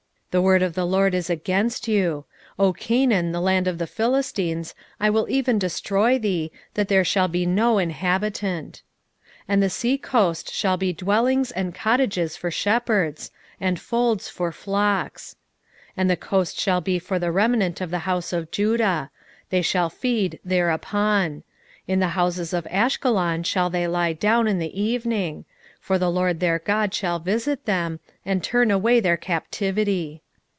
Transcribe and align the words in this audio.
the 0.33 0.41
word 0.41 0.61
of 0.63 0.75
the 0.75 0.85
LORD 0.85 1.13
is 1.13 1.29
against 1.29 1.89
you; 1.89 2.23
O 2.57 2.71
Canaan, 2.71 3.33
the 3.33 3.41
land 3.41 3.67
of 3.67 3.79
the 3.79 3.85
Philistines, 3.85 4.73
I 4.97 5.09
will 5.09 5.27
even 5.29 5.59
destroy 5.59 6.17
thee, 6.17 6.53
that 6.75 6.87
there 6.87 7.03
shall 7.03 7.27
be 7.27 7.45
no 7.45 7.79
inhabitant. 7.79 8.81
2:6 9.39 9.43
And 9.49 9.61
the 9.61 9.69
sea 9.69 9.97
coast 9.97 10.49
shall 10.53 10.77
be 10.77 10.93
dwellings 10.93 11.51
and 11.51 11.75
cottages 11.75 12.37
for 12.37 12.49
shepherds, 12.49 13.31
and 13.59 13.77
folds 13.77 14.29
for 14.29 14.53
flocks. 14.53 15.35
2:7 15.89 15.91
And 15.97 16.09
the 16.09 16.15
coast 16.15 16.57
shall 16.57 16.79
be 16.79 16.97
for 16.97 17.19
the 17.19 17.29
remnant 17.29 17.81
of 17.81 17.91
the 17.91 17.99
house 18.07 18.31
of 18.31 18.51
Judah; 18.51 19.11
they 19.49 19.61
shall 19.61 19.89
feed 19.89 20.39
thereupon: 20.45 21.43
in 21.89 21.99
the 21.99 22.09
houses 22.15 22.53
of 22.53 22.65
Ashkelon 22.67 23.43
shall 23.43 23.69
they 23.69 23.85
lie 23.85 24.13
down 24.13 24.47
in 24.47 24.59
the 24.59 24.81
evening: 24.81 25.43
for 25.81 25.97
the 25.97 26.11
LORD 26.11 26.39
their 26.39 26.59
God 26.59 26.93
shall 26.93 27.17
visit 27.17 27.65
them, 27.65 27.99
and 28.23 28.43
turn 28.43 28.69
away 28.69 28.99
their 28.99 29.17
captivity. 29.17 30.21